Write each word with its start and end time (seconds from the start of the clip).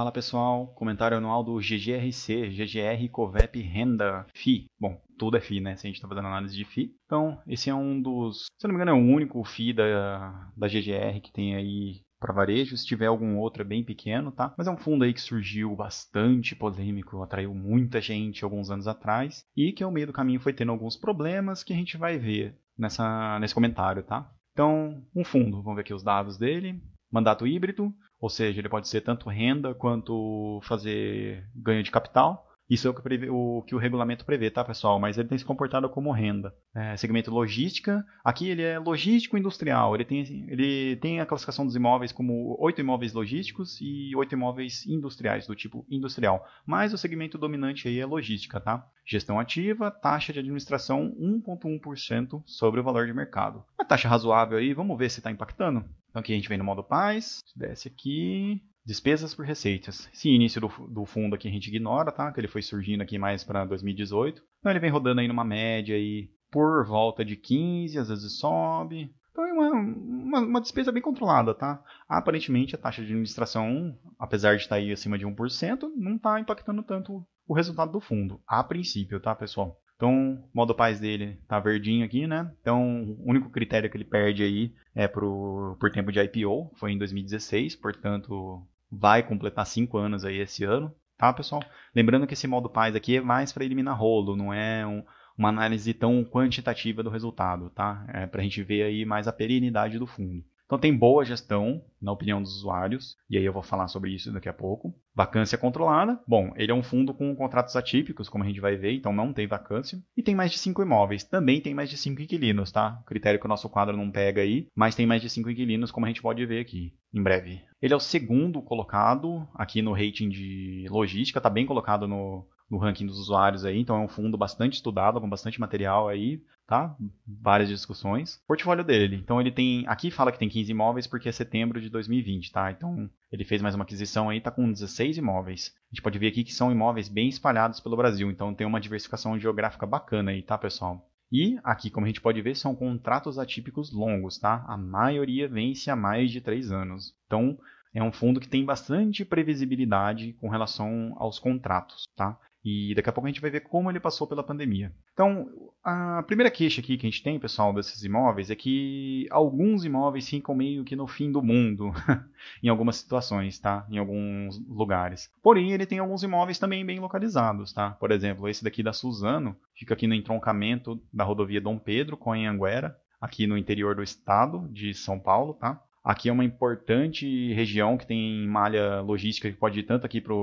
Fala 0.00 0.10
pessoal, 0.10 0.68
comentário 0.68 1.18
anual 1.18 1.44
do 1.44 1.58
GGRC, 1.58 2.48
GGR 2.48 3.06
Covep 3.12 3.60
Renda 3.60 4.26
FI. 4.32 4.64
Bom, 4.80 4.98
tudo 5.18 5.36
é 5.36 5.40
FI, 5.42 5.60
né? 5.60 5.76
Se 5.76 5.86
a 5.86 5.88
gente 5.88 5.96
está 5.96 6.08
fazendo 6.08 6.26
análise 6.26 6.56
de 6.56 6.64
FI. 6.64 6.94
Então, 7.04 7.38
esse 7.46 7.68
é 7.68 7.74
um 7.74 8.00
dos, 8.00 8.46
se 8.58 8.66
eu 8.66 8.68
não 8.68 8.74
me 8.78 8.82
engano, 8.82 8.98
é 8.98 8.98
o 8.98 9.14
único 9.14 9.44
FI 9.44 9.74
da, 9.74 10.50
da 10.56 10.68
GGR 10.68 11.20
que 11.22 11.30
tem 11.30 11.54
aí 11.54 12.00
para 12.18 12.32
varejo. 12.32 12.78
Se 12.78 12.86
tiver 12.86 13.08
algum 13.08 13.36
outro 13.36 13.60
é 13.60 13.64
bem 13.66 13.84
pequeno, 13.84 14.32
tá? 14.32 14.54
Mas 14.56 14.66
é 14.66 14.70
um 14.70 14.78
fundo 14.78 15.04
aí 15.04 15.12
que 15.12 15.20
surgiu 15.20 15.76
bastante 15.76 16.56
polêmico, 16.56 17.22
atraiu 17.22 17.54
muita 17.54 18.00
gente 18.00 18.42
alguns 18.42 18.70
anos 18.70 18.88
atrás 18.88 19.44
e 19.54 19.70
que 19.70 19.84
ao 19.84 19.92
meio 19.92 20.06
do 20.06 20.14
caminho 20.14 20.40
foi 20.40 20.54
tendo 20.54 20.72
alguns 20.72 20.96
problemas 20.96 21.62
que 21.62 21.74
a 21.74 21.76
gente 21.76 21.98
vai 21.98 22.16
ver 22.16 22.56
nessa, 22.78 23.38
nesse 23.38 23.52
comentário, 23.52 24.02
tá? 24.02 24.32
Então, 24.54 25.04
um 25.14 25.24
fundo, 25.24 25.60
vamos 25.60 25.76
ver 25.76 25.82
aqui 25.82 25.92
os 25.92 26.02
dados 26.02 26.38
dele. 26.38 26.80
Mandato 27.12 27.46
híbrido, 27.46 27.92
ou 28.20 28.28
seja, 28.28 28.60
ele 28.60 28.68
pode 28.68 28.88
ser 28.88 29.00
tanto 29.00 29.28
renda 29.28 29.74
quanto 29.74 30.60
fazer 30.64 31.44
ganho 31.54 31.82
de 31.82 31.90
capital. 31.90 32.49
Isso 32.70 32.86
é 32.86 32.90
o 32.90 32.94
que, 32.94 33.02
prevê, 33.02 33.28
o 33.28 33.62
que, 33.66 33.74
o 33.74 33.78
regulamento 33.78 34.24
prevê, 34.24 34.48
tá, 34.48 34.64
pessoal? 34.64 35.00
Mas 35.00 35.18
ele 35.18 35.26
tem 35.26 35.36
se 35.36 35.44
comportado 35.44 35.90
como 35.90 36.12
renda. 36.12 36.54
É, 36.72 36.96
segmento 36.96 37.28
logística. 37.28 38.06
Aqui 38.24 38.48
ele 38.48 38.62
é 38.62 38.78
logístico 38.78 39.36
industrial. 39.36 39.96
Ele 39.96 40.04
tem, 40.04 40.20
ele 40.48 40.96
tem 40.96 41.20
a 41.20 41.26
classificação 41.26 41.66
dos 41.66 41.74
imóveis 41.74 42.12
como 42.12 42.56
oito 42.60 42.80
imóveis 42.80 43.12
logísticos 43.12 43.76
e 43.80 44.14
oito 44.14 44.36
imóveis 44.36 44.86
industriais, 44.86 45.48
do 45.48 45.56
tipo 45.56 45.84
industrial. 45.90 46.46
Mas 46.64 46.92
o 46.92 46.98
segmento 46.98 47.36
dominante 47.36 47.88
aí 47.88 47.98
é 47.98 48.06
logística, 48.06 48.60
tá? 48.60 48.86
Gestão 49.04 49.40
ativa, 49.40 49.90
taxa 49.90 50.32
de 50.32 50.38
administração 50.38 51.12
1,1% 51.18 52.40
sobre 52.46 52.78
o 52.78 52.84
valor 52.84 53.04
de 53.04 53.12
mercado. 53.12 53.64
Uma 53.76 53.84
taxa 53.84 54.08
razoável 54.08 54.58
aí, 54.58 54.72
vamos 54.72 54.96
ver 54.96 55.10
se 55.10 55.18
está 55.18 55.32
impactando. 55.32 55.84
Então 56.10 56.20
aqui 56.20 56.32
a 56.32 56.36
gente 56.36 56.48
vem 56.48 56.58
no 56.58 56.64
modo 56.64 56.84
paz, 56.84 57.40
desce 57.56 57.88
aqui, 57.88 58.62
Despesas 58.84 59.34
por 59.34 59.44
receitas. 59.44 60.08
Esse 60.12 60.28
início 60.28 60.60
do, 60.60 60.68
do, 60.88 61.04
fundo 61.04 61.34
aqui 61.34 61.46
a 61.46 61.50
gente 61.50 61.68
ignora, 61.68 62.10
tá? 62.10 62.32
Que 62.32 62.40
ele 62.40 62.48
foi 62.48 62.62
surgindo 62.62 63.02
aqui 63.02 63.18
mais 63.18 63.44
para 63.44 63.64
2018. 63.64 64.42
Então 64.58 64.72
ele 64.72 64.80
vem 64.80 64.90
rodando 64.90 65.20
aí 65.20 65.28
numa 65.28 65.44
média 65.44 65.94
aí 65.94 66.30
por 66.50 66.84
volta 66.86 67.24
de 67.24 67.36
15, 67.36 67.98
às 67.98 68.08
vezes 68.08 68.38
sobe. 68.38 69.14
Então 69.30 69.46
é 69.46 69.52
uma, 69.52 69.70
uma, 69.70 70.40
uma 70.40 70.60
despesa 70.60 70.90
bem 70.90 71.02
controlada, 71.02 71.54
tá? 71.54 71.82
Aparentemente 72.08 72.74
a 72.74 72.78
taxa 72.78 73.02
de 73.02 73.08
administração, 73.08 73.96
apesar 74.18 74.56
de 74.56 74.62
estar 74.62 74.76
aí 74.76 74.90
acima 74.90 75.18
de 75.18 75.26
1%, 75.26 75.82
não 75.96 76.16
está 76.16 76.40
impactando 76.40 76.82
tanto 76.82 77.24
o 77.46 77.54
resultado 77.54 77.92
do 77.92 78.00
fundo, 78.00 78.40
a 78.46 78.62
princípio, 78.62 79.20
tá, 79.20 79.34
pessoal? 79.34 79.76
Então, 80.00 80.42
o 80.42 80.56
modo 80.56 80.74
paz 80.74 80.98
dele 80.98 81.38
tá 81.46 81.60
verdinho 81.60 82.06
aqui, 82.06 82.26
né? 82.26 82.50
Então, 82.62 83.02
o 83.18 83.28
único 83.30 83.50
critério 83.50 83.90
que 83.90 83.98
ele 83.98 84.04
perde 84.04 84.42
aí 84.42 84.74
é 84.94 85.06
pro, 85.06 85.76
por 85.78 85.90
tempo 85.90 86.10
de 86.10 86.18
IPO, 86.18 86.72
foi 86.76 86.92
em 86.92 86.96
2016, 86.96 87.76
portanto, 87.76 88.66
vai 88.90 89.22
completar 89.22 89.66
5 89.66 89.98
anos 89.98 90.24
aí 90.24 90.38
esse 90.38 90.64
ano, 90.64 90.90
tá, 91.18 91.30
pessoal? 91.34 91.62
Lembrando 91.94 92.26
que 92.26 92.32
esse 92.32 92.46
modo 92.46 92.70
paz 92.70 92.96
aqui 92.96 93.18
é 93.18 93.20
mais 93.20 93.52
para 93.52 93.62
eliminar 93.62 93.94
rolo, 93.94 94.34
não 94.34 94.54
é 94.54 94.86
um, 94.86 95.04
uma 95.36 95.50
análise 95.50 95.92
tão 95.92 96.24
quantitativa 96.24 97.02
do 97.02 97.10
resultado, 97.10 97.68
tá? 97.68 98.02
É 98.08 98.26
para 98.26 98.40
a 98.40 98.42
gente 98.42 98.62
ver 98.62 98.84
aí 98.84 99.04
mais 99.04 99.28
a 99.28 99.32
perenidade 99.34 99.98
do 99.98 100.06
fundo. 100.06 100.42
Então 100.70 100.78
tem 100.78 100.96
boa 100.96 101.24
gestão, 101.24 101.82
na 102.00 102.12
opinião 102.12 102.40
dos 102.40 102.58
usuários, 102.58 103.16
e 103.28 103.36
aí 103.36 103.44
eu 103.44 103.52
vou 103.52 103.60
falar 103.60 103.88
sobre 103.88 104.14
isso 104.14 104.32
daqui 104.32 104.48
a 104.48 104.52
pouco. 104.52 104.94
Vacância 105.12 105.58
controlada. 105.58 106.20
Bom, 106.28 106.52
ele 106.54 106.70
é 106.70 106.74
um 106.74 106.80
fundo 106.80 107.12
com 107.12 107.34
contratos 107.34 107.74
atípicos, 107.74 108.28
como 108.28 108.44
a 108.44 108.46
gente 108.46 108.60
vai 108.60 108.76
ver, 108.76 108.92
então 108.92 109.12
não 109.12 109.32
tem 109.32 109.48
vacância. 109.48 109.98
E 110.16 110.22
tem 110.22 110.32
mais 110.32 110.52
de 110.52 110.58
5 110.58 110.80
imóveis. 110.80 111.24
Também 111.24 111.60
tem 111.60 111.74
mais 111.74 111.90
de 111.90 111.96
5 111.96 112.22
inquilinos, 112.22 112.70
tá? 112.70 113.02
Critério 113.04 113.40
que 113.40 113.46
o 113.46 113.48
nosso 113.48 113.68
quadro 113.68 113.96
não 113.96 114.12
pega 114.12 114.42
aí, 114.42 114.68
mas 114.72 114.94
tem 114.94 115.08
mais 115.08 115.20
de 115.20 115.28
5 115.28 115.50
inquilinos, 115.50 115.90
como 115.90 116.06
a 116.06 116.08
gente 116.08 116.22
pode 116.22 116.46
ver 116.46 116.60
aqui, 116.60 116.94
em 117.12 117.20
breve. 117.20 117.60
Ele 117.82 117.92
é 117.92 117.96
o 117.96 118.00
segundo 118.00 118.62
colocado 118.62 119.48
aqui 119.56 119.82
no 119.82 119.92
rating 119.92 120.28
de 120.28 120.86
logística, 120.88 121.40
tá 121.40 121.50
bem 121.50 121.66
colocado 121.66 122.06
no, 122.06 122.46
no 122.70 122.78
ranking 122.78 123.06
dos 123.06 123.18
usuários 123.18 123.64
aí, 123.64 123.78
então 123.78 123.96
é 123.96 124.00
um 124.00 124.08
fundo 124.08 124.38
bastante 124.38 124.74
estudado, 124.74 125.20
com 125.20 125.28
bastante 125.28 125.60
material 125.60 126.08
aí 126.08 126.40
tá? 126.70 126.94
Várias 127.26 127.68
discussões. 127.68 128.40
Portfólio 128.46 128.84
dele. 128.84 129.16
Então 129.16 129.40
ele 129.40 129.50
tem. 129.50 129.84
Aqui 129.88 130.08
fala 130.08 130.30
que 130.30 130.38
tem 130.38 130.48
15 130.48 130.70
imóveis 130.70 131.04
porque 131.04 131.28
é 131.28 131.32
setembro 131.32 131.80
de 131.80 131.90
2020, 131.90 132.52
tá? 132.52 132.70
Então 132.70 133.10
ele 133.32 133.44
fez 133.44 133.60
mais 133.60 133.74
uma 133.74 133.82
aquisição 133.82 134.30
aí, 134.30 134.40
tá 134.40 134.52
com 134.52 134.70
16 134.70 135.18
imóveis. 135.18 135.74
A 135.90 135.94
gente 135.94 136.00
pode 136.02 136.18
ver 136.20 136.28
aqui 136.28 136.44
que 136.44 136.54
são 136.54 136.70
imóveis 136.70 137.08
bem 137.08 137.28
espalhados 137.28 137.80
pelo 137.80 137.96
Brasil, 137.96 138.30
então 138.30 138.54
tem 138.54 138.64
uma 138.64 138.80
diversificação 138.80 139.36
geográfica 139.36 139.84
bacana 139.84 140.30
aí, 140.30 140.42
tá, 140.42 140.56
pessoal? 140.56 141.04
E 141.32 141.58
aqui, 141.64 141.90
como 141.90 142.06
a 142.06 142.08
gente 142.08 142.20
pode 142.20 142.40
ver, 142.40 142.56
são 142.56 142.74
contratos 142.74 143.36
atípicos 143.36 143.92
longos, 143.92 144.38
tá? 144.38 144.64
A 144.68 144.76
maioria 144.76 145.48
vence 145.48 145.90
há 145.90 145.96
mais 145.96 146.30
de 146.30 146.40
3 146.40 146.70
anos. 146.70 147.14
Então, 147.26 147.58
é 147.92 148.02
um 148.02 148.12
fundo 148.12 148.38
que 148.38 148.48
tem 148.48 148.64
bastante 148.64 149.24
previsibilidade 149.24 150.34
com 150.34 150.48
relação 150.48 151.14
aos 151.16 151.40
contratos, 151.40 152.04
tá? 152.14 152.38
E 152.64 152.94
daqui 152.94 153.08
a 153.08 153.12
pouco 153.12 153.26
a 153.26 153.30
gente 153.30 153.40
vai 153.40 153.50
ver 153.50 153.60
como 153.60 153.90
ele 153.90 153.98
passou 153.98 154.26
pela 154.26 154.42
pandemia. 154.42 154.92
Então, 155.14 155.48
a 155.82 156.22
primeira 156.26 156.50
queixa 156.50 156.80
aqui 156.80 156.98
que 156.98 157.06
a 157.06 157.10
gente 157.10 157.22
tem, 157.22 157.38
pessoal, 157.38 157.72
desses 157.72 158.04
imóveis 158.04 158.50
é 158.50 158.54
que 158.54 159.26
alguns 159.30 159.84
imóveis 159.84 160.28
ficam 160.28 160.54
meio 160.54 160.84
que 160.84 160.94
no 160.94 161.06
fim 161.06 161.32
do 161.32 161.42
mundo, 161.42 161.90
em 162.62 162.68
algumas 162.68 162.96
situações, 162.96 163.58
tá? 163.58 163.86
Em 163.90 163.98
alguns 163.98 164.58
lugares. 164.68 165.30
Porém, 165.42 165.72
ele 165.72 165.86
tem 165.86 165.98
alguns 165.98 166.22
imóveis 166.22 166.58
também 166.58 166.84
bem 166.84 167.00
localizados, 167.00 167.72
tá? 167.72 167.92
Por 167.92 168.10
exemplo, 168.10 168.48
esse 168.48 168.62
daqui 168.62 168.82
da 168.82 168.92
Suzano, 168.92 169.56
fica 169.74 169.94
aqui 169.94 170.06
no 170.06 170.14
entroncamento 170.14 171.00
da 171.12 171.24
rodovia 171.24 171.60
Dom 171.60 171.78
Pedro 171.78 172.16
com 172.16 172.32
Anhanguera, 172.32 172.96
aqui 173.18 173.46
no 173.46 173.56
interior 173.56 173.94
do 173.94 174.02
estado 174.02 174.68
de 174.70 174.92
São 174.92 175.18
Paulo, 175.18 175.54
tá? 175.54 175.82
Aqui 176.02 176.30
é 176.30 176.32
uma 176.32 176.44
importante 176.44 177.52
região 177.52 177.98
que 177.98 178.06
tem 178.06 178.46
malha 178.46 179.00
logística 179.00 179.50
que 179.50 179.56
pode 179.56 179.80
ir 179.80 179.82
tanto 179.82 180.06
aqui 180.06 180.20
para 180.20 180.34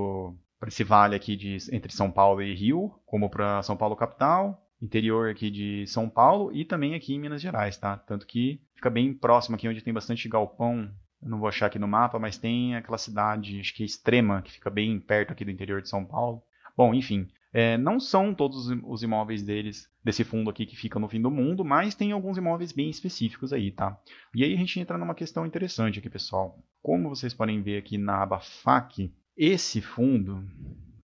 para 0.59 0.69
esse 0.69 0.83
vale 0.83 1.15
aqui 1.15 1.35
de, 1.35 1.57
entre 1.71 1.91
São 1.91 2.11
Paulo 2.11 2.41
e 2.41 2.53
Rio, 2.53 2.93
como 3.05 3.29
para 3.29 3.61
São 3.63 3.77
Paulo 3.77 3.95
capital, 3.95 4.67
interior 4.81 5.29
aqui 5.29 5.49
de 5.49 5.85
São 5.87 6.09
Paulo 6.09 6.51
e 6.53 6.65
também 6.65 6.95
aqui 6.95 7.13
em 7.13 7.19
Minas 7.19 7.41
Gerais, 7.41 7.77
tá? 7.77 7.97
Tanto 7.97 8.25
que 8.25 8.61
fica 8.75 8.89
bem 8.89 9.13
próximo 9.13 9.55
aqui 9.55 9.67
onde 9.67 9.83
tem 9.83 9.93
bastante 9.93 10.29
galpão. 10.29 10.89
Eu 11.21 11.29
não 11.29 11.39
vou 11.39 11.47
achar 11.47 11.65
aqui 11.65 11.79
no 11.79 11.87
mapa, 11.87 12.19
mas 12.19 12.37
tem 12.37 12.75
aquela 12.75 12.97
cidade, 12.97 13.59
acho 13.59 13.73
que 13.73 13.83
é 13.83 13.85
extrema, 13.85 14.41
que 14.41 14.51
fica 14.51 14.69
bem 14.69 14.99
perto 14.99 15.31
aqui 15.31 15.43
do 15.43 15.51
interior 15.51 15.81
de 15.81 15.89
São 15.89 16.05
Paulo. 16.05 16.43
Bom, 16.75 16.93
enfim, 16.93 17.27
é, 17.51 17.75
não 17.75 17.99
são 17.99 18.35
todos 18.35 18.67
os 18.83 19.01
imóveis 19.01 19.41
deles, 19.41 19.89
desse 20.03 20.23
fundo 20.23 20.49
aqui 20.49 20.65
que 20.65 20.75
fica 20.75 20.99
no 20.99 21.09
fim 21.09 21.19
do 21.19 21.31
mundo, 21.31 21.65
mas 21.65 21.95
tem 21.95 22.11
alguns 22.11 22.37
imóveis 22.37 22.71
bem 22.71 22.89
específicos 22.89 23.51
aí, 23.51 23.71
tá? 23.71 23.99
E 24.35 24.43
aí 24.43 24.53
a 24.53 24.57
gente 24.57 24.79
entra 24.79 24.97
numa 24.97 25.15
questão 25.15 25.45
interessante 25.45 25.97
aqui, 25.97 26.09
pessoal. 26.09 26.59
Como 26.83 27.09
vocês 27.09 27.33
podem 27.33 27.61
ver 27.63 27.79
aqui 27.79 27.97
na 27.97 28.21
aba 28.21 28.39
FAQ, 28.39 29.11
esse 29.37 29.81
fundo, 29.81 30.43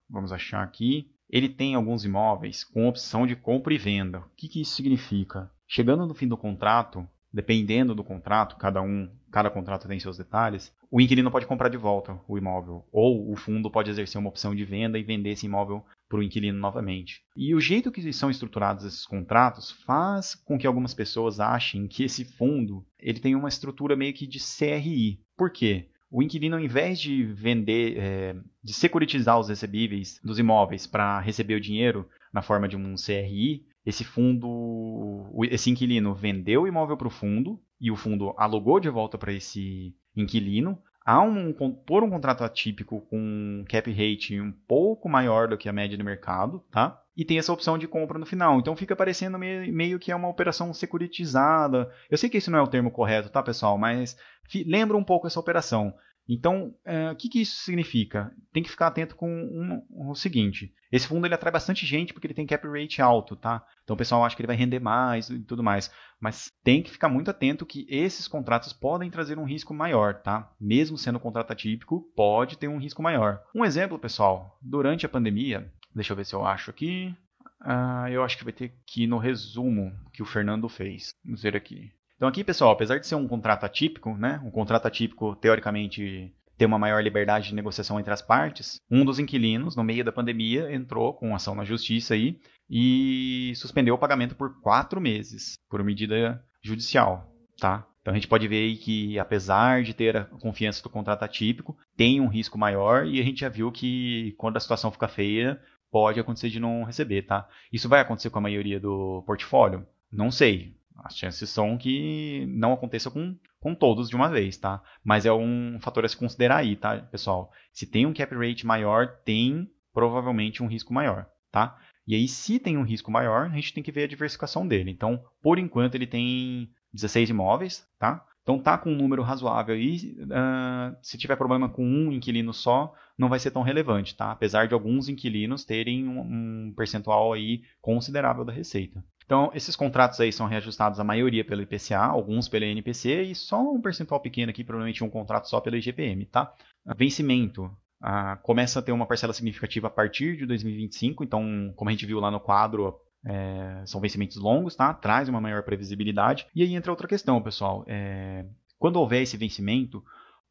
vamos 0.10 0.32
achar 0.32 0.64
aqui, 0.64 1.08
ele 1.30 1.48
tem 1.48 1.76
alguns 1.76 2.04
imóveis 2.04 2.64
com 2.64 2.88
opção 2.88 3.28
de 3.28 3.36
compra 3.36 3.74
e 3.74 3.78
venda. 3.78 4.20
O 4.20 4.30
que, 4.36 4.48
que 4.48 4.62
isso 4.62 4.76
significa? 4.76 5.52
Chegando 5.68 6.06
no 6.06 6.14
fim 6.14 6.28
do 6.28 6.38
contrato, 6.38 7.08
dependendo 7.32 7.96
do 7.96 8.04
contrato, 8.04 8.56
cada 8.58 8.82
um, 8.82 9.10
cada 9.32 9.50
contrato 9.50 9.88
tem 9.88 10.00
seus 10.00 10.18
detalhes, 10.18 10.72
o 10.92 11.02
inquilino 11.02 11.32
pode 11.32 11.48
comprar 11.48 11.70
de 11.70 11.78
volta 11.78 12.20
o 12.28 12.38
imóvel, 12.38 12.86
ou 12.92 13.32
o 13.32 13.36
fundo 13.36 13.72
pode 13.72 13.90
exercer 13.90 14.20
uma 14.20 14.30
opção 14.30 14.54
de 14.54 14.64
venda 14.64 15.00
e 15.00 15.04
vender 15.04 15.32
esse 15.32 15.48
imóvel 15.48 15.84
para 16.08 16.20
o 16.20 16.24
inquilino 16.24 16.60
novamente. 16.60 17.24
E 17.36 17.56
o 17.56 17.60
jeito 17.60 17.92
que 17.92 18.14
são 18.14 18.30
estruturados 18.30 18.86
esses 18.86 19.06
contratos 19.06 19.72
faz 19.72 20.36
com 20.36 20.58
que 20.58 20.68
algumas 20.68 20.94
pessoas 20.94 21.40
achem 21.40 21.88
que 21.88 22.04
esse 22.04 22.24
fundo 22.24 22.86
ele 23.00 23.20
tem 23.20 23.36
uma 23.36 23.50
estrutura 23.50 23.96
meio 23.96 24.14
que 24.14 24.28
de 24.28 24.40
CRI. 24.40 25.20
Por 25.36 25.50
quê? 25.50 25.90
O 26.14 26.22
inquilino, 26.22 26.56
ao 26.56 26.62
invés 26.62 27.00
de 27.00 27.24
vender, 27.24 27.98
é, 27.98 28.36
de 28.64 28.72
securitizar 28.72 29.40
os 29.40 29.50
recebíveis 29.50 30.22
dos 30.24 30.38
imóveis 30.38 30.86
para 30.86 31.20
receber 31.20 31.56
o 31.56 31.60
dinheiro 31.60 32.08
na 32.32 32.44
forma 32.44 32.68
de 32.68 32.78
um 32.78 32.94
CRI, 32.94 33.66
esse 33.84 34.04
fundo, 34.04 35.26
esse 35.50 35.72
inquilino 35.72 36.14
vendeu 36.14 36.62
o 36.62 36.68
imóvel 36.68 36.96
para 36.96 37.08
o 37.08 37.12
fundo 37.12 37.60
e 37.82 37.90
o 37.90 37.96
fundo 37.96 38.32
alugou 38.38 38.80
de 38.80 38.90
volta 38.92 39.18
para 39.18 39.34
esse 39.34 39.96
inquilino. 40.16 40.78
Há 41.06 41.22
um, 41.22 41.52
por 41.52 42.04
um 42.04 42.10
contrato 42.10 42.44
atípico 42.44 43.02
com 43.10 43.66
cap 43.68 43.92
rate 43.92 44.40
um 44.40 44.52
pouco 44.52 45.10
maior 45.10 45.48
do 45.48 45.58
que 45.58 45.68
a 45.68 45.74
média 45.74 45.98
do 45.98 46.04
mercado, 46.04 46.64
tá? 46.72 47.02
E 47.16 47.26
tem 47.26 47.38
essa 47.38 47.54
opção 47.54 47.78
de 47.78 47.88
compra 47.88 48.18
no 48.18 48.26
final. 48.26 48.60
Então 48.60 48.76
fica 48.76 48.96
parecendo 48.96 49.38
meio, 49.38 50.00
que 50.00 50.12
é 50.12 50.16
uma 50.16 50.30
operação 50.30 50.74
securitizada. 50.74 51.92
Eu 52.10 52.18
sei 52.18 52.30
que 52.30 52.38
esse 52.38 52.50
não 52.50 52.60
é 52.60 52.62
o 52.62 52.68
termo 52.68 52.90
correto, 52.90 53.30
tá, 53.30 53.44
pessoal? 53.44 53.78
Mas 53.78 54.18
lembra 54.66 54.98
um 54.98 55.04
pouco 55.04 55.28
essa 55.28 55.40
operação. 55.40 55.94
Então, 56.28 56.74
é, 56.86 57.12
o 57.12 57.16
que, 57.16 57.28
que, 57.28 57.42
isso 57.42 57.64
significa? 57.64 58.32
Tem 58.54 58.64
que 58.64 58.70
ficar 58.70 58.88
atento 58.88 59.16
com 59.16 59.30
um, 59.30 60.10
o 60.10 60.16
seguinte: 60.16 60.74
esse 60.92 61.08
fundo 61.08 61.28
ele 61.28 61.34
atrai 61.34 61.52
bastante 61.52 61.86
gente 61.86 62.14
porque 62.14 62.28
ele 62.28 62.34
tem 62.34 62.46
cap 62.46 62.66
rate 62.68 63.02
alto, 63.02 63.36
tá? 63.36 63.66
Então 63.84 63.94
o 63.94 63.98
pessoal 63.98 64.24
acha 64.24 64.36
que 64.36 64.42
ele 64.42 64.48
vai 64.48 64.56
render 64.56 64.80
mais 64.80 65.30
e 65.30 65.40
tudo 65.40 65.62
mais. 65.62 65.92
Mas 66.20 66.50
tem 66.64 66.82
que 66.82 66.92
ficar 66.92 67.10
muito 67.10 67.30
atento 67.30 67.66
que 67.66 67.86
esses 67.90 68.28
contratos 68.28 68.72
podem 68.72 69.10
trazer 69.10 69.38
um 69.38 69.44
risco 69.44 69.74
maior, 69.74 70.22
tá? 70.22 70.50
Mesmo 70.60 70.98
sendo 70.98 71.18
um 71.18 71.22
contrato 71.22 71.52
atípico, 71.52 72.10
pode 72.16 72.58
ter 72.58 72.70
um 72.70 72.80
risco 72.80 73.04
maior. 73.04 73.42
Um 73.54 73.66
exemplo, 73.66 74.00
pessoal: 74.00 74.58
durante 74.62 75.06
a 75.06 75.10
pandemia, 75.10 75.70
deixa 75.94 76.14
eu 76.14 76.18
ver 76.18 76.26
se 76.26 76.34
eu 76.34 76.46
acho 76.46 76.70
aqui. 76.70 77.14
Uh, 77.62 78.08
eu 78.10 78.24
acho 78.24 78.38
que 78.38 78.44
vai 78.44 78.52
ter 78.52 78.74
ir 78.98 79.08
no 79.08 79.18
resumo 79.18 79.94
que 80.14 80.22
o 80.22 80.26
Fernando 80.26 80.68
fez. 80.70 81.14
Vamos 81.24 81.42
ver 81.42 81.56
aqui. 81.56 81.92
Então 82.24 82.30
aqui, 82.30 82.42
pessoal, 82.42 82.72
apesar 82.72 83.00
de 83.00 83.06
ser 83.06 83.16
um 83.16 83.28
contrato 83.28 83.66
atípico, 83.66 84.16
né, 84.16 84.40
um 84.46 84.50
contrato 84.50 84.86
atípico 84.86 85.36
teoricamente 85.36 86.34
ter 86.58 86.66
uma 86.66 86.80
maior 86.80 87.04
liberdade 87.04 87.50
de 87.50 87.54
negociação 87.54 88.00
entre 88.00 88.14
as 88.14 88.22
partes, 88.22 88.80
um 88.90 89.04
dos 89.04 89.20
inquilinos, 89.20 89.76
no 89.76 89.84
meio 89.84 90.06
da 90.06 90.12
pandemia, 90.14 90.74
entrou 90.74 91.14
com 91.14 91.36
ação 91.36 91.54
na 91.54 91.66
justiça 91.66 92.14
aí 92.14 92.40
e 92.70 93.52
suspendeu 93.58 93.96
o 93.96 93.98
pagamento 93.98 94.38
por 94.38 94.62
quatro 94.62 95.02
meses, 95.02 95.56
por 95.70 95.84
medida 95.84 96.42
judicial, 96.62 97.30
tá? 97.60 97.86
Então 98.00 98.14
a 98.14 98.16
gente 98.16 98.30
pode 98.30 98.48
ver 98.48 98.64
aí 98.64 98.78
que, 98.78 99.20
apesar 99.20 99.84
de 99.84 99.94
ter 99.94 100.16
a 100.16 100.24
confiança 100.24 100.82
do 100.82 100.90
contrato 100.90 101.24
atípico, 101.24 101.78
tem 101.98 102.22
um 102.22 102.30
risco 102.30 102.58
maior 102.58 103.06
e 103.06 103.20
a 103.20 103.24
gente 103.24 103.42
já 103.42 103.50
viu 103.50 103.70
que 103.70 104.34
quando 104.38 104.56
a 104.56 104.62
situação 104.62 104.94
fica 104.94 105.10
feia, 105.10 105.60
pode 105.92 106.22
acontecer 106.22 106.48
de 106.48 106.62
não 106.62 106.86
receber, 106.86 107.24
tá? 107.24 107.50
Isso 107.70 107.90
vai 107.90 108.00
acontecer 108.00 108.30
com 108.30 108.40
a 108.40 108.44
maioria 108.44 108.80
do 108.80 109.22
portfólio? 109.28 109.86
Não 110.10 110.32
sei. 110.32 110.74
As 110.98 111.18
chances 111.18 111.50
são 111.50 111.78
que 111.78 112.46
não 112.48 112.74
aconteça 112.74 113.10
com, 113.10 113.36
com 113.60 113.74
todos 113.74 114.10
de 114.10 114.16
uma 114.16 114.30
vez, 114.30 114.58
tá? 114.58 114.82
Mas 115.04 115.26
é 115.26 115.34
um 115.34 115.78
fator 115.82 116.06
a 116.06 116.08
se 116.08 116.18
considerar 116.18 116.58
aí, 116.58 116.76
tá, 116.76 116.98
pessoal? 116.98 117.52
Se 117.72 117.86
tem 117.86 118.06
um 118.06 118.14
cap 118.14 118.34
rate 118.36 118.66
maior, 118.66 119.08
tem 119.26 119.70
provavelmente 119.94 120.62
um 120.62 120.68
risco 120.68 120.94
maior, 120.94 121.28
tá? 121.52 121.78
E 122.06 122.16
aí, 122.16 122.28
se 122.28 122.60
tem 122.60 122.78
um 122.78 122.84
risco 122.84 123.10
maior, 123.10 123.46
a 123.46 123.56
gente 123.56 123.74
tem 123.74 123.84
que 123.84 123.92
ver 123.92 124.04
a 124.04 124.08
diversificação 124.08 124.68
dele. 124.68 124.92
Então, 124.92 125.24
por 125.42 125.58
enquanto, 125.58 125.96
ele 125.96 126.06
tem 126.06 126.70
16 126.94 127.30
imóveis, 127.30 127.88
tá? 127.98 128.26
Então 128.44 128.60
tá 128.60 128.78
com 128.78 128.92
um 128.92 128.96
número 128.96 129.24
razoável 129.24 129.74
aí. 129.74 130.18
Uh, 130.20 130.96
se 131.02 131.18
tiver 131.18 131.38
problema 131.38 131.70
com 131.70 131.86
um 131.86 132.12
inquilino 132.12 132.54
só, 132.54 132.94
não 133.18 133.30
vai 133.30 133.40
ser 133.40 133.52
tão 133.52 133.62
relevante, 133.62 134.16
tá? 134.16 134.32
Apesar 134.32 134.68
de 134.68 134.74
alguns 134.74 135.08
inquilinos 135.08 135.64
terem 135.64 136.08
um, 136.08 136.20
um 136.20 136.74
percentual 136.76 137.32
aí 137.32 137.64
considerável 137.82 138.44
da 138.44 138.52
receita. 138.52 139.04
Então, 139.26 139.52
esses 139.54 139.76
contratos 139.76 140.20
aí 140.20 140.32
são 140.32 140.48
reajustados 140.48 141.00
a 141.00 141.04
maioria 141.04 141.44
pelo 141.44 141.62
IPCA, 141.62 141.98
alguns 141.98 142.48
pelo 142.48 142.66
INPC 142.66 143.24
e 143.24 143.36
só 143.36 143.62
um 143.62 143.82
percentual 143.82 144.20
pequeno 144.20 144.50
aqui, 144.50 144.64
provavelmente 144.64 145.04
um 145.04 145.10
contrato 145.10 145.50
só 145.50 145.60
pelo 145.60 145.78
IGPM, 145.78 146.26
tá? 146.26 146.54
Vencimento. 146.96 147.66
Uh, 148.02 148.36
começa 148.42 148.80
a 148.80 148.82
ter 148.82 148.92
uma 148.92 149.06
parcela 149.06 149.32
significativa 149.32 149.88
a 149.88 149.90
partir 149.90 150.36
de 150.36 150.46
2025, 150.46 151.24
então, 151.24 151.74
como 151.76 151.90
a 151.90 151.94
gente 151.94 152.06
viu 152.06 152.20
lá 152.20 152.30
no 152.30 152.40
quadro, 152.40 153.00
é, 153.26 153.84
são 153.86 154.02
vencimentos 154.02 154.38
longos, 154.38 154.76
tá? 154.76 154.94
Traz 154.94 155.30
uma 155.30 155.40
maior 155.40 155.64
previsibilidade. 155.64 156.46
E 156.54 156.62
aí 156.62 156.76
entra 156.76 156.92
outra 156.92 157.08
questão, 157.08 157.42
pessoal. 157.42 157.86
É, 157.88 158.46
quando 158.78 158.98
houver 158.98 159.22
esse 159.22 159.38
vencimento, 159.38 160.04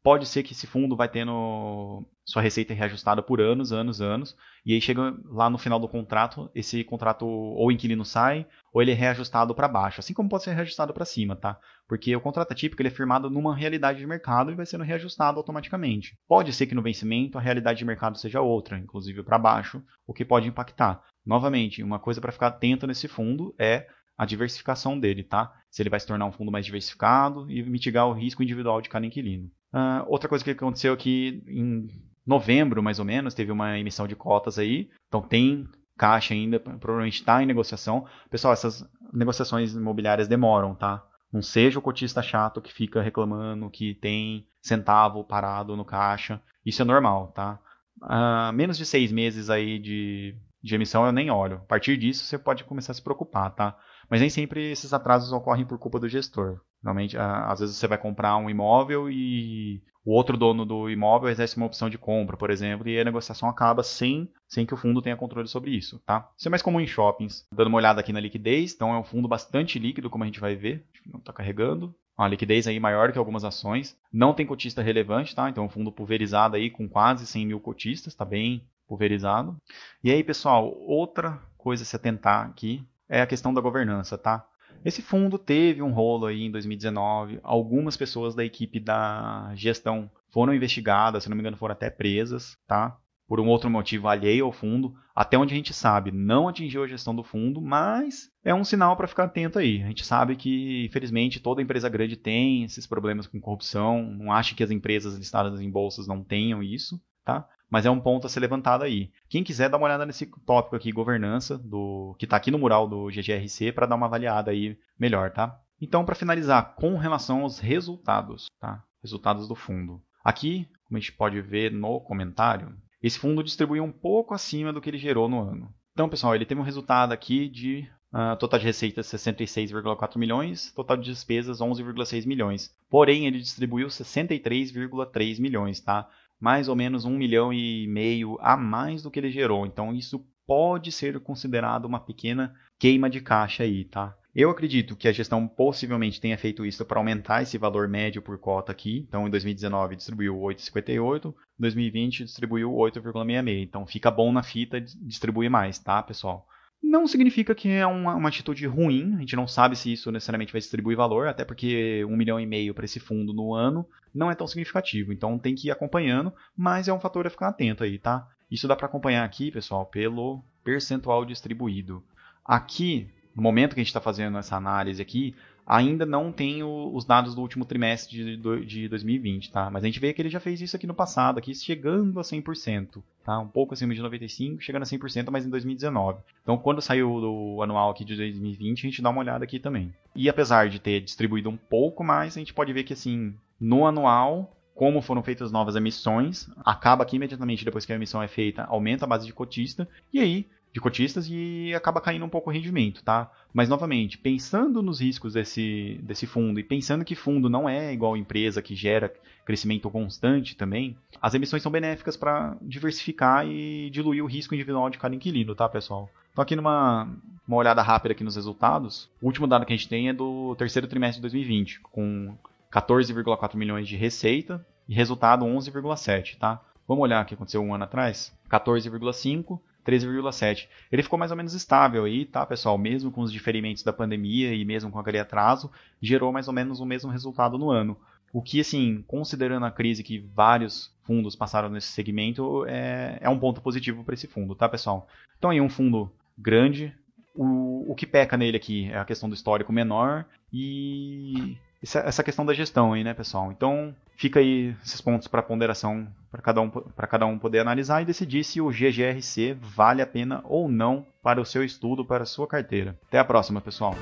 pode 0.03 0.27
ser 0.27 0.43
que 0.43 0.51
esse 0.51 0.67
fundo 0.67 0.97
vai 0.97 1.07
tendo 1.07 2.05
sua 2.25 2.41
receita 2.41 2.73
reajustada 2.73 3.23
por 3.23 3.39
anos, 3.39 3.71
anos, 3.71 4.01
anos, 4.01 4.35
e 4.65 4.73
aí 4.73 4.81
chega 4.81 5.17
lá 5.25 5.49
no 5.49 5.57
final 5.57 5.79
do 5.79 5.87
contrato, 5.87 6.51
esse 6.53 6.83
contrato 6.83 7.25
ou 7.25 7.67
o 7.67 7.71
inquilino 7.71 8.03
sai, 8.03 8.45
ou 8.73 8.81
ele 8.81 8.91
é 8.91 8.93
reajustado 8.93 9.55
para 9.55 9.67
baixo, 9.67 10.01
assim 10.01 10.13
como 10.13 10.29
pode 10.29 10.43
ser 10.43 10.53
reajustado 10.53 10.93
para 10.93 11.05
cima, 11.05 11.35
tá? 11.35 11.57
Porque 11.87 12.15
o 12.15 12.21
contrato 12.21 12.51
atípico 12.51 12.81
ele 12.81 12.89
é 12.89 12.91
firmado 12.91 13.29
numa 13.29 13.55
realidade 13.55 13.99
de 13.99 14.07
mercado 14.07 14.51
e 14.51 14.55
vai 14.55 14.65
sendo 14.65 14.83
reajustado 14.83 15.37
automaticamente. 15.37 16.17
Pode 16.27 16.51
ser 16.51 16.67
que 16.67 16.75
no 16.75 16.81
vencimento 16.81 17.37
a 17.37 17.41
realidade 17.41 17.79
de 17.79 17.85
mercado 17.85 18.17
seja 18.17 18.41
outra, 18.41 18.77
inclusive 18.77 19.23
para 19.23 19.39
baixo, 19.39 19.81
o 20.05 20.13
que 20.13 20.25
pode 20.25 20.47
impactar. 20.47 21.01
Novamente, 21.25 21.81
uma 21.81 21.99
coisa 21.99 22.19
para 22.19 22.31
ficar 22.31 22.47
atento 22.47 22.85
nesse 22.85 23.07
fundo 23.07 23.55
é 23.57 23.87
a 24.17 24.25
diversificação 24.25 24.99
dele, 24.99 25.23
tá? 25.23 25.53
Se 25.69 25.81
ele 25.81 25.89
vai 25.89 25.99
se 25.99 26.07
tornar 26.07 26.25
um 26.25 26.31
fundo 26.31 26.51
mais 26.51 26.65
diversificado 26.65 27.49
e 27.49 27.63
mitigar 27.63 28.07
o 28.07 28.13
risco 28.13 28.43
individual 28.43 28.81
de 28.81 28.89
cada 28.89 29.05
inquilino. 29.05 29.49
Uh, 29.73 30.05
outra 30.07 30.29
coisa 30.29 30.43
que 30.43 30.51
aconteceu 30.51 30.93
aqui 30.93 31.43
em 31.47 31.87
novembro, 32.25 32.83
mais 32.83 32.99
ou 32.99 33.05
menos, 33.05 33.33
teve 33.33 33.51
uma 33.51 33.77
emissão 33.79 34.07
de 34.07 34.15
cotas 34.15 34.59
aí. 34.59 34.89
Então 35.07 35.21
tem 35.21 35.67
caixa 35.97 36.33
ainda, 36.33 36.59
provavelmente 36.59 37.19
está 37.19 37.41
em 37.41 37.45
negociação. 37.45 38.05
Pessoal, 38.29 38.53
essas 38.53 38.87
negociações 39.11 39.73
imobiliárias 39.73 40.27
demoram, 40.27 40.75
tá? 40.75 41.03
Não 41.31 41.41
seja 41.41 41.79
o 41.79 41.81
cotista 41.81 42.21
chato 42.21 42.61
que 42.61 42.71
fica 42.71 43.01
reclamando 43.01 43.69
que 43.69 43.95
tem 43.95 44.45
centavo 44.61 45.23
parado 45.23 45.75
no 45.75 45.83
caixa. 45.83 46.41
Isso 46.65 46.81
é 46.81 46.85
normal, 46.85 47.31
tá? 47.33 47.59
Uh, 48.01 48.53
menos 48.53 48.77
de 48.77 48.85
seis 48.85 49.11
meses 49.11 49.49
aí 49.49 49.79
de, 49.79 50.35
de 50.63 50.75
emissão 50.75 51.05
eu 51.05 51.11
nem 51.11 51.29
olho. 51.29 51.57
A 51.57 51.67
partir 51.67 51.97
disso 51.97 52.23
você 52.23 52.37
pode 52.37 52.63
começar 52.63 52.93
a 52.93 52.95
se 52.95 53.01
preocupar, 53.01 53.53
tá? 53.53 53.77
Mas 54.09 54.21
nem 54.21 54.29
sempre 54.29 54.71
esses 54.71 54.93
atrasos 54.93 55.31
ocorrem 55.31 55.65
por 55.65 55.77
culpa 55.77 55.99
do 55.99 56.07
gestor. 56.07 56.61
Normalmente, 56.81 57.17
às 57.17 57.59
vezes 57.59 57.75
você 57.75 57.87
vai 57.87 57.97
comprar 57.97 58.37
um 58.37 58.49
imóvel 58.49 59.09
e 59.09 59.81
o 60.05 60.11
outro 60.11 60.35
dono 60.37 60.65
do 60.65 60.89
imóvel 60.89 61.29
exerce 61.29 61.55
uma 61.55 61.65
opção 61.65 61.89
de 61.89 61.97
compra, 61.97 62.35
por 62.35 62.49
exemplo, 62.49 62.87
e 62.87 62.99
a 62.99 63.05
negociação 63.05 63.47
acaba 63.47 63.83
sem, 63.83 64.29
sem 64.47 64.65
que 64.65 64.73
o 64.73 64.77
fundo 64.77 65.01
tenha 65.01 65.15
controle 65.15 65.47
sobre 65.47 65.71
isso, 65.71 66.01
tá? 66.05 66.29
Isso 66.37 66.47
é 66.47 66.51
mais 66.51 66.61
comum 66.61 66.81
em 66.81 66.87
shoppings. 66.87 67.45
Dando 67.53 67.67
uma 67.67 67.77
olhada 67.77 68.01
aqui 68.01 68.11
na 68.11 68.19
liquidez, 68.19 68.73
então 68.73 68.93
é 68.93 68.97
um 68.97 69.03
fundo 69.03 69.27
bastante 69.27 69.79
líquido, 69.79 70.09
como 70.09 70.23
a 70.23 70.27
gente 70.27 70.41
vai 70.41 70.55
ver. 70.55 70.85
Não 71.05 71.19
está 71.19 71.31
carregando. 71.31 71.95
Uma 72.17 72.27
liquidez 72.27 72.67
aí 72.67 72.79
maior 72.79 73.11
que 73.11 73.17
algumas 73.17 73.43
ações. 73.45 73.97
Não 74.11 74.33
tem 74.33 74.45
cotista 74.45 74.81
relevante, 74.81 75.33
tá? 75.33 75.49
Então 75.49 75.63
é 75.63 75.67
um 75.67 75.69
fundo 75.69 75.91
pulverizado 75.91 76.57
aí 76.57 76.69
com 76.69 76.87
quase 76.87 77.25
100 77.25 77.47
mil 77.47 77.59
cotistas, 77.59 78.13
está 78.13 78.25
bem 78.25 78.67
pulverizado. 78.87 79.57
E 80.03 80.11
aí, 80.11 80.23
pessoal, 80.23 80.73
outra 80.79 81.41
coisa 81.57 81.83
a 81.83 81.85
se 81.85 81.95
atentar 81.95 82.45
aqui 82.45 82.85
é 83.07 83.21
a 83.21 83.27
questão 83.27 83.53
da 83.53 83.61
governança, 83.61 84.17
tá? 84.17 84.45
Esse 84.83 85.01
fundo 85.01 85.37
teve 85.37 85.81
um 85.81 85.91
rolo 85.91 86.25
aí 86.25 86.43
em 86.43 86.51
2019. 86.51 87.39
Algumas 87.41 87.95
pessoas 87.95 88.35
da 88.35 88.43
equipe 88.43 88.79
da 88.79 89.51
gestão 89.55 90.11
foram 90.29 90.53
investigadas, 90.53 91.23
se 91.23 91.29
não 91.29 91.35
me 91.35 91.41
engano, 91.41 91.55
foram 91.55 91.73
até 91.73 91.89
presas, 91.89 92.57
tá? 92.67 92.97
Por 93.25 93.39
um 93.39 93.47
outro 93.47 93.69
motivo 93.69 94.09
alheio 94.09 94.45
ao 94.45 94.51
fundo. 94.51 94.93
Até 95.15 95.37
onde 95.37 95.53
a 95.53 95.55
gente 95.55 95.73
sabe, 95.73 96.11
não 96.11 96.49
atingiu 96.49 96.83
a 96.83 96.87
gestão 96.87 97.15
do 97.15 97.23
fundo, 97.23 97.61
mas 97.61 98.29
é 98.43 98.53
um 98.53 98.63
sinal 98.63 98.97
para 98.97 99.07
ficar 99.07 99.25
atento 99.25 99.57
aí. 99.57 99.81
A 99.83 99.87
gente 99.87 100.03
sabe 100.03 100.35
que, 100.35 100.85
infelizmente, 100.85 101.39
toda 101.39 101.61
empresa 101.61 101.87
grande 101.87 102.17
tem 102.17 102.63
esses 102.63 102.85
problemas 102.85 103.27
com 103.27 103.39
corrupção. 103.39 104.03
Não 104.03 104.33
acho 104.33 104.55
que 104.55 104.63
as 104.63 104.71
empresas 104.71 105.15
listadas 105.15 105.61
em 105.61 105.69
bolsas 105.69 106.07
não 106.07 106.23
tenham 106.23 106.61
isso, 106.61 106.99
tá? 107.23 107.47
Mas 107.73 107.87
é 107.87 107.89
um 107.89 107.99
ponto 107.99 108.27
a 108.27 108.29
ser 108.29 108.39
levantado 108.39 108.83
aí. 108.83 109.09
Quem 109.27 109.43
quiser 109.43 109.67
dar 109.67 109.77
uma 109.77 109.87
olhada 109.87 110.05
nesse 110.05 110.27
tópico 110.45 110.75
aqui, 110.75 110.91
governança, 110.91 111.57
do 111.57 112.15
que 112.19 112.25
está 112.25 112.37
aqui 112.37 112.51
no 112.51 112.59
mural 112.59 112.87
do 112.87 113.07
GGRC, 113.07 113.71
para 113.71 113.87
dar 113.87 113.95
uma 113.95 114.05
avaliada 114.05 114.51
aí 114.51 114.77
melhor, 114.99 115.31
tá? 115.31 115.59
Então, 115.81 116.05
para 116.05 116.13
finalizar, 116.13 116.75
com 116.75 116.95
relação 116.97 117.41
aos 117.41 117.57
resultados, 117.57 118.45
tá? 118.59 118.83
Resultados 119.01 119.47
do 119.47 119.55
fundo. 119.55 119.99
Aqui, 120.23 120.69
como 120.85 120.99
a 120.99 120.99
gente 120.99 121.13
pode 121.13 121.41
ver 121.41 121.71
no 121.71 121.99
comentário, 121.99 122.77
esse 123.01 123.17
fundo 123.17 123.43
distribuiu 123.43 123.83
um 123.83 123.91
pouco 123.91 124.35
acima 124.35 124.71
do 124.71 124.79
que 124.79 124.91
ele 124.91 124.99
gerou 124.99 125.27
no 125.27 125.41
ano. 125.41 125.73
Então, 125.93 126.07
pessoal, 126.07 126.35
ele 126.35 126.45
teve 126.45 126.61
um 126.61 126.63
resultado 126.63 127.11
aqui 127.11 127.49
de 127.49 127.89
uh, 128.13 128.37
total 128.37 128.59
de 128.59 128.67
receitas 128.67 129.07
66,4 129.07 130.17
milhões, 130.17 130.71
total 130.73 130.95
de 130.95 131.05
despesas 131.05 131.57
11,6 131.57 132.27
milhões. 132.27 132.71
Porém, 132.87 133.25
ele 133.25 133.39
distribuiu 133.39 133.87
63,3 133.87 135.39
milhões, 135.41 135.79
tá? 135.79 136.07
Mais 136.43 136.67
ou 136.67 136.75
menos 136.75 137.05
um 137.05 137.17
milhão 137.17 137.53
e 137.53 137.87
meio 137.87 138.37
a 138.41 138.57
mais 138.57 139.01
do 139.01 139.09
que 139.09 139.17
ele 139.17 139.31
gerou. 139.31 139.65
Então 139.65 139.95
isso 139.95 140.27
pode 140.45 140.91
ser 140.91 141.17
considerado 141.21 141.85
uma 141.85 142.01
pequena 142.01 142.53
queima 142.77 143.09
de 143.09 143.21
caixa 143.21 143.63
aí, 143.63 143.85
tá? 143.85 144.13
Eu 144.35 144.49
acredito 144.49 144.97
que 144.97 145.07
a 145.07 145.13
gestão 145.13 145.47
possivelmente 145.47 146.19
tenha 146.19 146.37
feito 146.37 146.65
isso 146.65 146.83
para 146.83 146.99
aumentar 146.99 147.43
esse 147.43 147.57
valor 147.57 147.87
médio 147.87 148.21
por 148.21 148.37
cota 148.37 148.73
aqui. 148.73 149.05
Então, 149.07 149.25
em 149.25 149.29
2019 149.29 149.95
distribuiu 149.95 150.35
8,58, 150.35 151.29
em 151.29 151.33
2020 151.59 152.25
distribuiu 152.25 152.71
8,66. 152.71 153.63
Então, 153.63 153.85
fica 153.85 154.11
bom 154.11 154.31
na 154.33 154.43
fita 154.43 154.81
distribuir 154.81 155.49
mais, 155.49 155.79
tá, 155.79 156.03
pessoal? 156.03 156.45
Não 156.83 157.07
significa 157.07 157.55
que 157.55 157.69
é 157.69 157.87
uma, 157.87 158.13
uma, 158.13 158.27
atitude 158.27 158.67
ruim, 158.67 159.15
a 159.15 159.19
gente 159.19 159.37
não 159.37 159.47
sabe 159.47 159.73
se 159.73 159.93
isso 159.93 160.11
necessariamente 160.11 160.51
vai 160.51 160.59
distribuir 160.59 160.97
valor, 160.97 161.29
até 161.29 161.45
porque 161.45 162.03
um 162.03 162.17
milhão 162.17 162.37
e 162.37 162.45
meio 162.45 162.73
para 162.73 162.83
esse 162.83 162.99
fundo 162.99 163.31
no 163.31 163.53
ano 163.53 163.87
não 164.13 164.29
é 164.29 164.35
tão 164.35 164.45
significativo, 164.45 165.13
então 165.13 165.39
tem 165.39 165.55
que 165.55 165.69
ir 165.69 165.71
acompanhando, 165.71 166.33
mas 166.55 166.89
é 166.89 166.93
um 166.93 166.99
fator 166.99 167.25
a 167.25 167.29
ficar 167.29 167.47
atento 167.47 167.85
aí, 167.85 167.97
tá? 167.97 168.27
Isso 168.51 168.67
dá 168.67 168.75
para 168.75 168.85
acompanhar 168.85 169.23
aqui, 169.23 169.49
pessoal, 169.49 169.85
pelo 169.85 170.43
percentual 170.61 171.23
distribuído. 171.23 172.03
Aqui, 172.45 173.09
no 173.33 173.41
momento 173.41 173.73
que 173.73 173.79
a 173.79 173.83
gente 173.83 173.87
está 173.87 174.01
fazendo 174.01 174.37
essa 174.37 174.57
análise 174.57 175.01
aqui, 175.01 175.33
ainda 175.65 176.05
não 176.05 176.31
tem 176.31 176.63
os 176.63 177.05
dados 177.05 177.35
do 177.35 177.41
último 177.41 177.65
trimestre 177.65 178.37
de, 178.37 178.65
de 178.65 178.89
2020, 178.89 179.51
tá? 179.51 179.69
Mas 179.69 179.83
a 179.83 179.87
gente 179.87 179.99
vê 179.99 180.13
que 180.13 180.21
ele 180.21 180.29
já 180.29 180.39
fez 180.39 180.61
isso 180.61 180.75
aqui 180.75 180.85
no 180.85 180.93
passado, 180.93 181.37
aqui 181.37 181.53
chegando 181.55 182.19
a 182.19 182.23
100%, 182.23 183.01
tá? 183.23 183.39
Um 183.39 183.47
pouco 183.47 183.73
acima 183.73 183.93
de 183.93 184.01
95, 184.01 184.61
chegando 184.61 184.83
a 184.83 184.85
100%, 184.85 185.29
mas 185.31 185.45
em 185.45 185.49
2019. 185.49 186.19
Então, 186.41 186.57
quando 186.57 186.81
saiu 186.81 187.09
o 187.11 187.63
anual 187.63 187.91
aqui 187.91 188.03
de 188.03 188.15
2020, 188.15 188.79
a 188.79 188.89
gente 188.89 189.01
dá 189.01 189.09
uma 189.09 189.21
olhada 189.21 189.43
aqui 189.43 189.59
também. 189.59 189.93
E 190.15 190.29
apesar 190.29 190.69
de 190.69 190.79
ter 190.79 191.01
distribuído 191.01 191.49
um 191.49 191.57
pouco 191.57 192.03
mais, 192.03 192.35
a 192.35 192.39
gente 192.39 192.53
pode 192.53 192.73
ver 192.73 192.83
que 192.83 192.93
assim, 192.93 193.33
no 193.59 193.85
anual 193.85 194.51
como 194.75 195.01
foram 195.01 195.21
feitas 195.21 195.51
novas 195.51 195.75
emissões, 195.75 196.49
acaba 196.65 197.05
que 197.05 197.15
imediatamente 197.15 197.63
depois 197.63 197.85
que 197.85 197.93
a 197.93 197.95
emissão 197.95 198.23
é 198.23 198.27
feita, 198.27 198.63
aumenta 198.63 199.05
a 199.05 199.07
base 199.07 199.25
de 199.25 199.33
cotista, 199.33 199.87
e 200.11 200.19
aí 200.19 200.47
de 200.73 200.81
cotistas 200.81 201.27
e 201.29 201.71
acaba 201.75 202.01
caindo 202.01 202.25
um 202.25 202.29
pouco 202.29 202.49
o 202.49 202.53
rendimento, 202.53 203.03
tá? 203.03 203.31
Mas 203.53 203.69
novamente, 203.69 204.17
pensando 204.17 204.81
nos 204.81 204.99
riscos 204.99 205.33
desse, 205.33 205.99
desse 206.01 206.25
fundo 206.25 206.59
e 206.59 206.63
pensando 206.63 207.05
que 207.05 207.15
fundo 207.15 207.47
não 207.47 207.69
é 207.69 207.93
igual 207.93 208.17
empresa 208.17 208.61
que 208.61 208.75
gera 208.75 209.13
crescimento 209.45 209.89
constante 209.89 210.57
também, 210.57 210.97
as 211.21 211.35
emissões 211.35 211.61
são 211.61 211.71
benéficas 211.71 212.17
para 212.17 212.57
diversificar 212.61 213.45
e 213.45 213.89
diluir 213.91 214.23
o 214.23 214.27
risco 214.27 214.55
individual 214.55 214.89
de 214.89 214.97
cada 214.97 215.15
inquilino, 215.15 215.53
tá, 215.53 215.69
pessoal? 215.69 216.09
Então 216.31 216.41
aqui 216.41 216.55
numa 216.55 217.07
uma 217.47 217.57
olhada 217.57 217.81
rápida 217.81 218.13
aqui 218.13 218.23
nos 218.23 218.35
resultados, 218.35 219.09
o 219.21 219.27
último 219.27 219.45
dado 219.45 219.65
que 219.65 219.73
a 219.73 219.75
gente 219.75 219.89
tem 219.89 220.09
é 220.09 220.13
do 220.13 220.55
terceiro 220.55 220.87
trimestre 220.87 221.17
de 221.17 221.21
2020, 221.23 221.81
com 221.81 222.35
14,4 222.71 223.55
milhões 223.55 223.87
de 223.87 223.97
receita, 223.97 224.65
e 224.87 224.93
resultado 224.93 225.45
11,7, 225.45 226.37
tá? 226.37 226.61
Vamos 226.87 227.03
olhar 227.03 227.23
o 227.23 227.25
que 227.25 227.33
aconteceu 227.33 227.61
um 227.61 227.73
ano 227.73 227.83
atrás? 227.83 228.33
14,5, 228.49 229.59
13,7. 229.85 230.67
Ele 230.91 231.03
ficou 231.03 231.19
mais 231.19 231.31
ou 231.31 231.37
menos 231.37 231.53
estável 231.53 232.05
aí, 232.05 232.25
tá, 232.25 232.45
pessoal? 232.45 232.77
Mesmo 232.77 233.11
com 233.11 233.21
os 233.21 233.31
diferimentos 233.31 233.83
da 233.83 233.93
pandemia 233.93 234.53
e 234.53 234.63
mesmo 234.65 234.91
com 234.91 234.99
aquele 234.99 235.19
atraso, 235.19 235.71
gerou 236.01 236.31
mais 236.31 236.47
ou 236.47 236.53
menos 236.53 236.79
o 236.79 236.85
mesmo 236.85 237.11
resultado 237.11 237.57
no 237.57 237.69
ano. 237.69 237.97
O 238.31 238.41
que, 238.41 238.59
assim, 238.59 239.03
considerando 239.07 239.65
a 239.65 239.71
crise 239.71 240.03
que 240.03 240.19
vários 240.33 240.91
fundos 241.03 241.35
passaram 241.35 241.69
nesse 241.69 241.87
segmento, 241.87 242.65
é, 242.67 243.19
é 243.21 243.29
um 243.29 243.37
ponto 243.37 243.61
positivo 243.61 244.03
para 244.03 244.15
esse 244.15 244.27
fundo, 244.27 244.55
tá, 244.55 244.67
pessoal? 244.67 245.07
Então, 245.37 245.51
aí, 245.51 245.61
um 245.61 245.69
fundo 245.69 246.11
grande. 246.37 246.93
O, 247.35 247.91
o 247.91 247.95
que 247.95 248.07
peca 248.07 248.37
nele 248.37 248.57
aqui 248.57 248.89
é 248.89 248.97
a 248.97 249.05
questão 249.05 249.29
do 249.29 249.35
histórico 249.35 249.73
menor 249.73 250.25
e 250.51 251.57
essa 251.83 252.23
questão 252.23 252.45
da 252.45 252.53
gestão 252.53 252.93
aí, 252.93 253.03
né, 253.03 253.13
pessoal? 253.13 253.51
Então, 253.51 253.93
fica 254.15 254.39
aí 254.39 254.75
esses 254.83 255.01
pontos 255.01 255.27
para 255.27 255.41
ponderação 255.41 256.07
para 256.31 256.41
cada, 256.41 256.61
um, 256.61 256.69
cada 256.69 257.25
um 257.25 257.37
poder 257.37 257.59
analisar 257.59 258.01
e 258.01 258.05
decidir 258.05 258.43
se 258.43 258.61
o 258.61 258.69
GGRC 258.69 259.55
vale 259.61 260.01
a 260.01 260.07
pena 260.07 260.41
ou 260.45 260.67
não 260.67 261.05
para 261.21 261.41
o 261.41 261.45
seu 261.45 261.63
estudo, 261.63 262.05
para 262.05 262.23
a 262.23 262.27
sua 262.27 262.47
carteira. 262.47 262.97
Até 263.07 263.19
a 263.19 263.25
próxima, 263.25 263.61
pessoal! 263.61 263.95